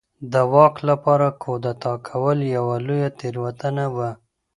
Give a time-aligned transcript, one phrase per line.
[0.31, 4.09] د واک لپاره کودتا کول یوه لویه تېروتنه وه.